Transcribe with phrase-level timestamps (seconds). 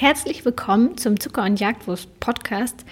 [0.00, 2.86] Herzlich willkommen zum Zucker- und Jagdwurst Podcast,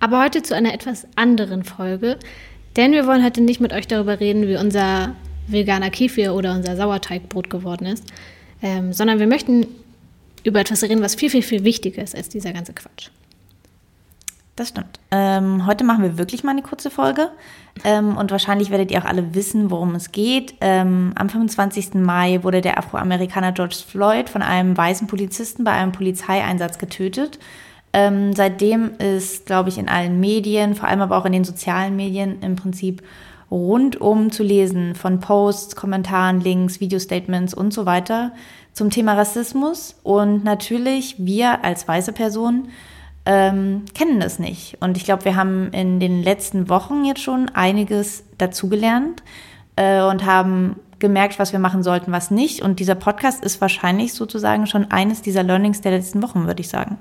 [0.00, 2.18] aber heute zu einer etwas anderen Folge,
[2.74, 5.14] denn wir wollen heute nicht mit euch darüber reden, wie unser
[5.46, 8.06] veganer Kefir oder unser Sauerteigbrot geworden ist,
[8.62, 9.66] ähm, sondern wir möchten
[10.42, 13.10] über etwas reden, was viel, viel, viel wichtiger ist als dieser ganze Quatsch.
[14.56, 15.00] Das stimmt.
[15.10, 17.30] Ähm, heute machen wir wirklich mal eine kurze Folge.
[17.82, 20.54] Ähm, und wahrscheinlich werdet ihr auch alle wissen, worum es geht.
[20.60, 21.94] Ähm, am 25.
[21.94, 27.40] Mai wurde der Afroamerikaner George Floyd von einem weißen Polizisten bei einem Polizeieinsatz getötet.
[27.92, 31.96] Ähm, seitdem ist, glaube ich, in allen Medien, vor allem aber auch in den sozialen
[31.96, 33.02] Medien im Prinzip
[33.50, 38.32] rundum zu lesen von Posts, Kommentaren, Links, Videostatements und so weiter
[38.72, 39.96] zum Thema Rassismus.
[40.04, 42.68] Und natürlich wir als weiße Personen
[43.26, 44.76] ähm, kennen das nicht.
[44.80, 49.22] Und ich glaube, wir haben in den letzten Wochen jetzt schon einiges dazugelernt
[49.76, 52.62] äh, und haben gemerkt, was wir machen sollten, was nicht.
[52.62, 56.68] Und dieser Podcast ist wahrscheinlich sozusagen schon eines dieser Learnings der letzten Wochen, würde ich
[56.68, 56.98] sagen.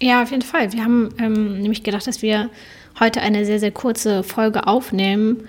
[0.00, 0.72] Ja, auf jeden Fall.
[0.72, 2.50] Wir haben ähm, nämlich gedacht, dass wir
[2.98, 5.44] heute eine sehr, sehr kurze Folge aufnehmen,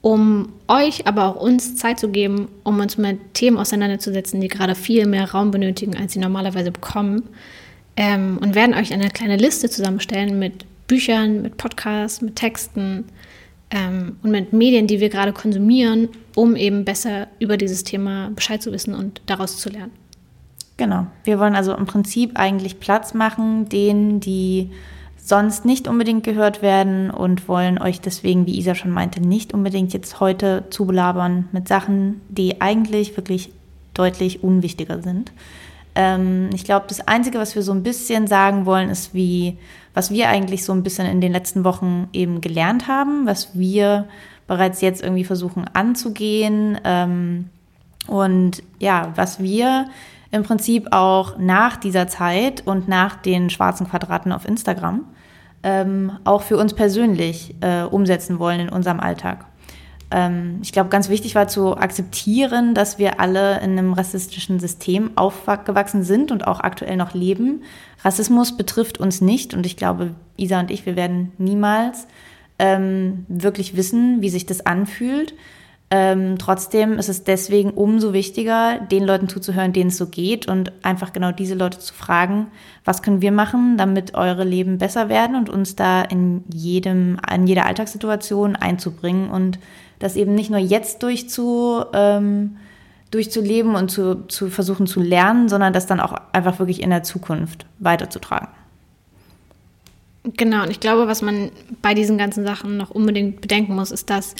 [0.00, 4.74] um euch, aber auch uns Zeit zu geben, um uns mit Themen auseinanderzusetzen, die gerade
[4.74, 7.28] viel mehr Raum benötigen, als sie normalerweise bekommen
[7.96, 13.04] ähm, und werden euch eine kleine Liste zusammenstellen mit Büchern, mit Podcasts, mit Texten
[13.70, 18.62] ähm, und mit Medien, die wir gerade konsumieren, um eben besser über dieses Thema Bescheid
[18.62, 19.92] zu wissen und daraus zu lernen.
[20.76, 21.06] Genau.
[21.24, 24.70] Wir wollen also im Prinzip eigentlich Platz machen, denen, die
[25.16, 29.92] sonst nicht unbedingt gehört werden und wollen euch deswegen, wie Isa schon meinte, nicht unbedingt
[29.92, 33.52] jetzt heute zubelabern mit Sachen, die eigentlich wirklich
[33.94, 35.30] deutlich unwichtiger sind.
[35.94, 39.58] Ähm, ich glaube, das Einzige, was wir so ein bisschen sagen wollen, ist, wie,
[39.94, 44.06] was wir eigentlich so ein bisschen in den letzten Wochen eben gelernt haben, was wir
[44.46, 46.78] bereits jetzt irgendwie versuchen anzugehen.
[46.84, 47.50] Ähm,
[48.06, 49.86] und ja, was wir
[50.30, 55.04] im Prinzip auch nach dieser Zeit und nach den schwarzen Quadraten auf Instagram
[55.62, 59.46] ähm, auch für uns persönlich äh, umsetzen wollen in unserem Alltag
[60.12, 65.12] ähm, ich glaube, ganz wichtig war zu akzeptieren, dass wir alle in einem rassistischen System
[65.16, 67.62] aufgewachsen sind und auch aktuell noch leben.
[68.04, 72.06] Rassismus betrifft uns nicht und ich glaube, Isa und ich, wir werden niemals
[72.58, 75.34] ähm, wirklich wissen, wie sich das anfühlt.
[75.94, 80.72] Ähm, trotzdem ist es deswegen umso wichtiger, den Leuten zuzuhören, denen es so geht und
[80.82, 82.46] einfach genau diese Leute zu fragen,
[82.84, 87.46] was können wir machen, damit eure Leben besser werden und uns da in jedem, in
[87.46, 89.58] jeder Alltagssituation einzubringen und
[90.02, 92.56] das eben nicht nur jetzt durchzu, ähm,
[93.10, 97.02] durchzuleben und zu, zu versuchen zu lernen, sondern das dann auch einfach wirklich in der
[97.02, 98.48] Zukunft weiterzutragen.
[100.24, 101.50] Genau, und ich glaube, was man
[101.82, 104.34] bei diesen ganzen Sachen noch unbedingt bedenken muss, ist, dass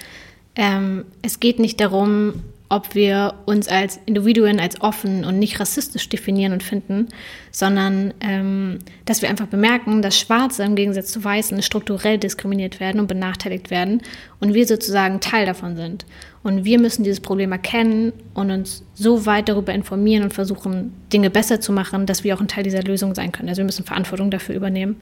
[0.55, 2.35] ähm, es geht nicht darum,
[2.73, 7.09] ob wir uns als Individuen als offen und nicht rassistisch definieren und finden,
[7.51, 12.99] sondern ähm, dass wir einfach bemerken, dass Schwarze im Gegensatz zu Weißen strukturell diskriminiert werden
[12.99, 14.01] und benachteiligt werden
[14.41, 16.07] und wir sozusagen Teil davon sind.
[16.43, 21.29] Und wir müssen dieses Problem erkennen und uns so weit darüber informieren und versuchen, Dinge
[21.29, 23.51] besser zu machen, dass wir auch ein Teil dieser Lösung sein können.
[23.51, 24.97] Also wir müssen Verantwortung dafür übernehmen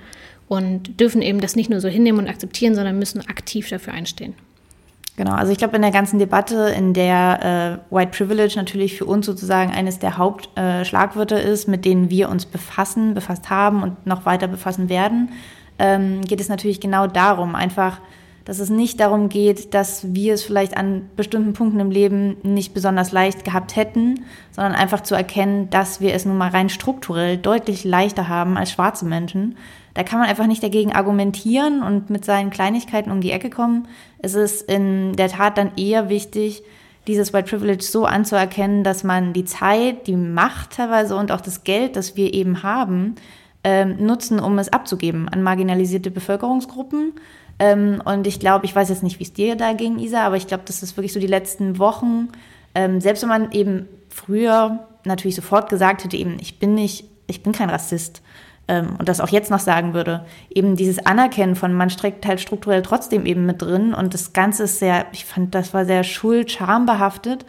[0.48, 4.34] und dürfen eben das nicht nur so hinnehmen und akzeptieren, sondern müssen aktiv dafür einstehen.
[5.16, 9.04] Genau, also ich glaube, in der ganzen Debatte, in der äh, White Privilege natürlich für
[9.04, 14.06] uns sozusagen eines der Hauptschlagwörter äh, ist, mit denen wir uns befassen, befasst haben und
[14.06, 15.30] noch weiter befassen werden,
[15.78, 18.00] ähm, geht es natürlich genau darum, einfach,
[18.44, 22.72] dass es nicht darum geht, dass wir es vielleicht an bestimmten Punkten im Leben nicht
[22.72, 27.36] besonders leicht gehabt hätten, sondern einfach zu erkennen, dass wir es nun mal rein strukturell
[27.36, 29.56] deutlich leichter haben als schwarze Menschen
[29.94, 33.88] da kann man einfach nicht dagegen argumentieren und mit seinen Kleinigkeiten um die Ecke kommen.
[34.18, 36.62] Es ist in der Tat dann eher wichtig,
[37.06, 41.64] dieses White Privilege so anzuerkennen, dass man die Zeit, die Macht teilweise und auch das
[41.64, 43.16] Geld, das wir eben haben,
[43.64, 47.14] ähm, nutzen, um es abzugeben an marginalisierte Bevölkerungsgruppen.
[47.58, 50.36] Ähm, und ich glaube, ich weiß jetzt nicht, wie es dir da ging, Isa, aber
[50.36, 52.28] ich glaube, das ist wirklich so die letzten Wochen,
[52.74, 57.42] ähm, selbst wenn man eben früher natürlich sofort gesagt hätte, eben, ich bin nicht, ich
[57.42, 58.22] bin kein Rassist
[58.68, 62.82] und das auch jetzt noch sagen würde, eben dieses Anerkennen von man streckt halt strukturell
[62.82, 66.86] trotzdem eben mit drin und das Ganze ist sehr, ich fand, das war sehr schuld-scham
[66.86, 67.44] behaftet.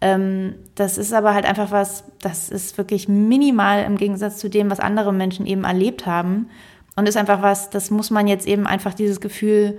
[0.00, 4.70] Ähm, das ist aber halt einfach was, das ist wirklich minimal im Gegensatz zu dem,
[4.70, 6.48] was andere Menschen eben erlebt haben
[6.96, 9.78] und ist einfach was, das muss man jetzt eben einfach dieses Gefühl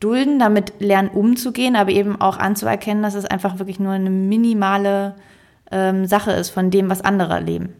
[0.00, 5.14] dulden, damit lernen umzugehen, aber eben auch anzuerkennen, dass es einfach wirklich nur eine minimale
[5.70, 7.74] ähm, Sache ist von dem, was andere erleben.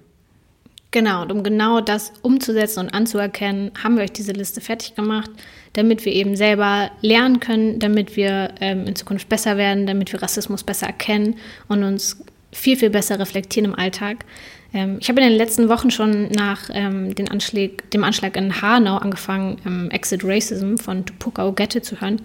[0.93, 5.31] Genau, und um genau das umzusetzen und anzuerkennen, haben wir euch diese Liste fertig gemacht,
[5.75, 10.21] damit wir eben selber lernen können, damit wir ähm, in Zukunft besser werden, damit wir
[10.21, 11.37] Rassismus besser erkennen
[11.69, 12.21] und uns
[12.51, 14.25] viel, viel besser reflektieren im Alltag.
[14.73, 18.61] Ähm, ich habe in den letzten Wochen schon nach ähm, den Anschlag, dem Anschlag in
[18.61, 22.21] Hanau angefangen, ähm, Exit Racism von Tupuka Ogette zu hören.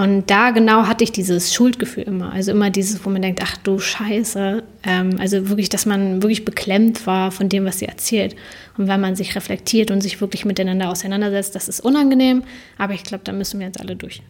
[0.00, 2.32] Und da genau hatte ich dieses Schuldgefühl immer.
[2.32, 4.62] Also immer dieses, wo man denkt, ach du Scheiße.
[4.82, 8.34] Ähm, also wirklich, dass man wirklich beklemmt war von dem, was sie erzählt.
[8.78, 12.44] Und wenn man sich reflektiert und sich wirklich miteinander auseinandersetzt, das ist unangenehm.
[12.78, 14.22] Aber ich glaube, da müssen wir jetzt alle durch.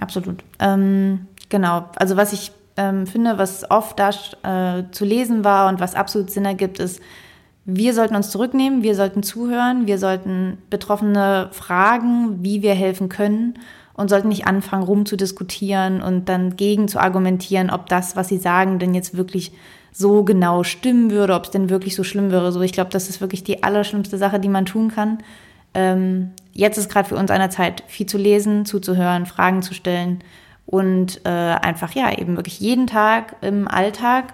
[0.00, 0.42] Absolut.
[0.58, 1.90] Ähm, genau.
[1.96, 6.30] Also was ich ähm, finde, was oft da äh, zu lesen war und was absolut
[6.30, 7.02] Sinn ergibt, ist,
[7.66, 13.58] wir sollten uns zurücknehmen, wir sollten zuhören, wir sollten Betroffene fragen, wie wir helfen können
[13.98, 18.78] und sollten nicht anfangen, rumzudiskutieren und dann gegen zu argumentieren, ob das, was sie sagen,
[18.78, 19.50] denn jetzt wirklich
[19.92, 22.52] so genau stimmen würde, ob es denn wirklich so schlimm wäre.
[22.52, 25.18] So, ich glaube, das ist wirklich die allerschlimmste Sache, die man tun kann.
[25.74, 30.20] Ähm, jetzt ist gerade für uns einer Zeit, viel zu lesen, zuzuhören, Fragen zu stellen
[30.64, 34.32] und äh, einfach ja eben wirklich jeden Tag im Alltag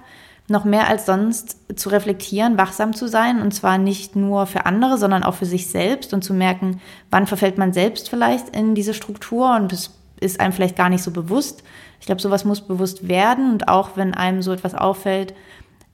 [0.49, 4.99] noch mehr als sonst zu reflektieren, wachsam zu sein und zwar nicht nur für andere,
[4.99, 6.81] sondern auch für sich selbst und zu merken,
[7.11, 11.02] wann verfällt man selbst vielleicht in diese Struktur und es ist einem vielleicht gar nicht
[11.02, 11.64] so bewusst.
[11.99, 15.35] Ich glaube, sowas muss bewusst werden und auch wenn einem so etwas auffällt,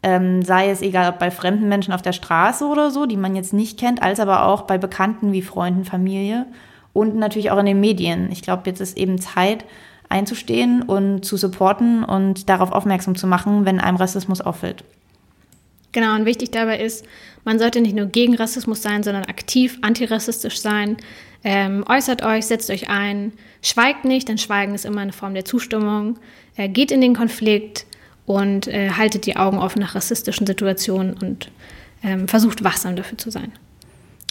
[0.03, 3.37] ähm, sei es egal ob bei fremden Menschen auf der Straße oder so, die man
[3.37, 6.47] jetzt nicht kennt, als aber auch bei Bekannten wie Freunden, Familie
[6.93, 8.33] und natürlich auch in den Medien.
[8.33, 9.65] Ich glaube, jetzt ist eben Zeit,
[10.11, 14.85] einzustehen und zu supporten und darauf aufmerksam zu machen, wenn einem Rassismus auffällt.
[15.93, 17.05] Genau, und wichtig dabei ist,
[17.45, 20.97] man sollte nicht nur gegen Rassismus sein, sondern aktiv antirassistisch sein.
[21.43, 25.45] Ähm, äußert euch, setzt euch ein, schweigt nicht, denn Schweigen ist immer eine Form der
[25.45, 26.19] Zustimmung.
[26.57, 27.87] Äh, geht in den Konflikt
[28.27, 31.51] und äh, haltet die Augen offen nach rassistischen Situationen und
[32.05, 33.53] ähm, versucht wachsam dafür zu sein.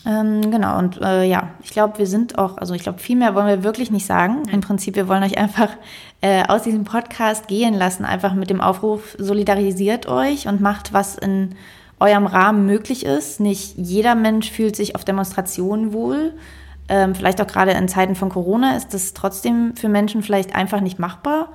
[0.06, 3.36] Ähm, genau, und äh, ja, ich glaube, wir sind auch, also ich glaube, viel mehr
[3.36, 4.44] wollen wir wirklich nicht sagen.
[4.50, 5.69] Im Prinzip, wir wollen euch einfach
[6.22, 11.18] äh, aus diesem Podcast gehen lassen, einfach mit dem Aufruf, solidarisiert euch und macht, was
[11.18, 11.56] in
[12.00, 13.42] eurem Rahmen möglich ist.
[13.42, 16.34] Nicht jeder Mensch fühlt sich auf Demonstrationen wohl.
[16.88, 20.80] Ähm, vielleicht auch gerade in Zeiten von Corona ist das trotzdem für Menschen vielleicht einfach
[20.80, 21.50] nicht machbar.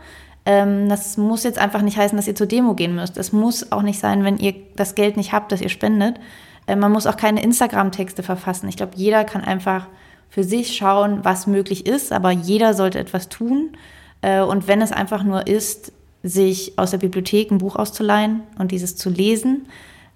[0.46, 3.17] Ähm, das muss jetzt einfach nicht heißen, dass ihr zur Demo gehen müsst.
[3.17, 6.20] Es muss auch nicht sein, wenn ihr das Geld nicht habt, das ihr spendet.
[6.66, 8.69] Äh, man muss auch keine Instagram-Texte verfassen.
[8.69, 9.87] Ich glaube, jeder kann einfach
[10.28, 13.76] für sich schauen, was möglich ist, aber jeder sollte etwas tun.
[14.22, 18.72] Äh, und wenn es einfach nur ist, sich aus der Bibliothek ein Buch auszuleihen und
[18.72, 19.66] dieses zu lesen,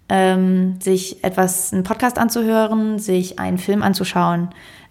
[0.08, 4.48] ähm, sich etwas, einen Podcast anzuhören, sich einen Film anzuschauen,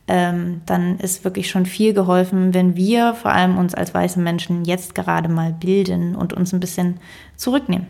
[0.07, 4.63] ähm, dann ist wirklich schon viel geholfen, wenn wir vor allem uns als weiße Menschen
[4.63, 6.99] jetzt gerade mal bilden und uns ein bisschen
[7.35, 7.87] zurücknehmen.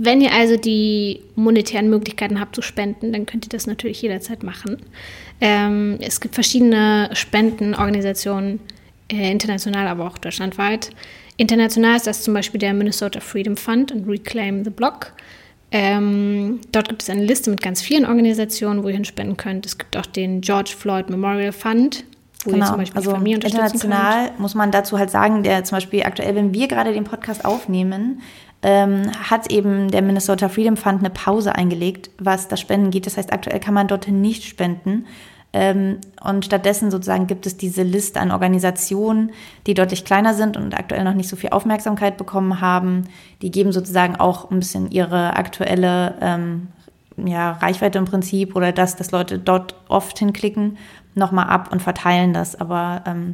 [0.00, 4.44] Wenn ihr also die monetären Möglichkeiten habt zu spenden, dann könnt ihr das natürlich jederzeit
[4.44, 4.76] machen.
[5.40, 8.60] Ähm, es gibt verschiedene Spendenorganisationen,
[9.10, 10.90] äh, international, aber auch deutschlandweit.
[11.36, 15.14] International ist das zum Beispiel der Minnesota Freedom Fund und Reclaim the Block.
[15.72, 19.66] Ähm, dort gibt es eine Liste mit ganz vielen Organisationen, wo ihr hinspenden könnt.
[19.66, 22.04] Es gibt auch den George Floyd Memorial Fund,
[22.44, 22.66] wo genau.
[22.66, 24.40] zum Beispiel also Familie international könnt.
[24.40, 28.22] muss man dazu halt sagen, der zum Beispiel aktuell, wenn wir gerade den Podcast aufnehmen,
[28.62, 33.06] ähm, hat eben der Minnesota Freedom Fund eine Pause eingelegt, was das Spenden geht.
[33.06, 35.06] Das heißt, aktuell kann man dorthin nicht spenden.
[35.52, 39.32] Ähm, und stattdessen sozusagen gibt es diese Liste an Organisationen,
[39.66, 43.08] die deutlich kleiner sind und aktuell noch nicht so viel Aufmerksamkeit bekommen haben.
[43.40, 46.68] Die geben sozusagen auch ein bisschen ihre aktuelle ähm,
[47.16, 50.76] ja, Reichweite im Prinzip oder das, dass Leute dort oft hinklicken,
[51.18, 52.58] nochmal ab und verteilen das.
[52.58, 53.32] Aber ähm,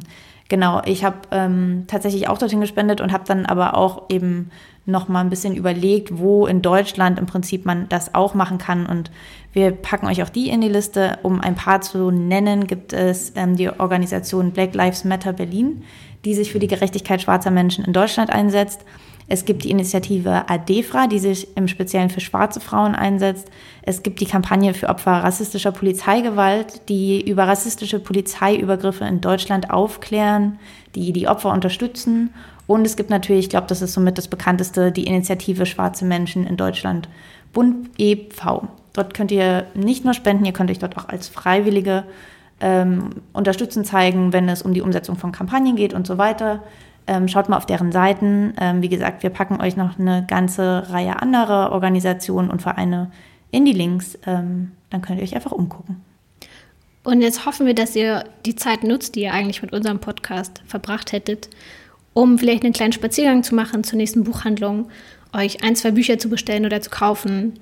[0.49, 4.51] genau, ich habe ähm, tatsächlich auch dorthin gespendet und habe dann aber auch eben
[4.85, 8.85] noch mal ein bisschen überlegt, wo in Deutschland im Prinzip man das auch machen kann.
[8.85, 9.09] Und
[9.53, 11.17] wir packen euch auch die in die Liste.
[11.23, 15.83] Um ein paar zu nennen, gibt es ähm, die Organisation Black Lives Matter Berlin,
[16.23, 18.85] die sich für die Gerechtigkeit schwarzer Menschen in Deutschland einsetzt.
[19.27, 23.49] Es gibt die Initiative ADEFRA, die sich im Speziellen für schwarze Frauen einsetzt.
[23.81, 30.59] Es gibt die Kampagne für Opfer rassistischer Polizeigewalt, die über rassistische Polizeiübergriffe in Deutschland aufklären,
[30.93, 32.33] die die Opfer unterstützen.
[32.67, 36.45] Und es gibt natürlich, ich glaube, das ist somit das bekannteste, die Initiative Schwarze Menschen
[36.45, 37.09] in Deutschland,
[37.51, 38.67] Bund e.V.
[38.93, 42.05] Dort könnt ihr nicht nur spenden, ihr könnt euch dort auch als Freiwillige
[42.59, 46.63] ähm, unterstützen zeigen, wenn es um die Umsetzung von Kampagnen geht und so weiter.
[47.07, 48.53] Ähm, schaut mal auf deren Seiten.
[48.59, 53.11] Ähm, wie gesagt, wir packen euch noch eine ganze Reihe anderer Organisationen und Vereine
[53.51, 54.17] in die Links.
[54.25, 56.01] Ähm, dann könnt ihr euch einfach umgucken.
[57.03, 60.63] Und jetzt hoffen wir, dass ihr die Zeit nutzt, die ihr eigentlich mit unserem Podcast
[60.65, 61.49] verbracht hättet,
[62.13, 64.87] um vielleicht einen kleinen Spaziergang zu machen zur nächsten Buchhandlung,
[65.31, 67.59] euch ein, zwei Bücher zu bestellen oder zu kaufen.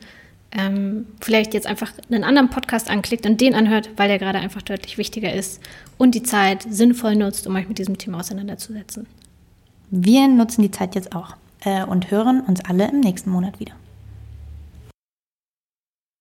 [0.53, 4.61] Ähm, vielleicht jetzt einfach einen anderen Podcast anklickt und den anhört, weil der gerade einfach
[4.61, 5.59] deutlich wichtiger ist
[5.97, 9.07] und die Zeit sinnvoll nutzt, um euch mit diesem Thema auseinanderzusetzen.
[9.89, 11.35] Wir nutzen die Zeit jetzt auch.
[11.65, 13.73] äh, und hören uns alle im nächsten Monat wieder.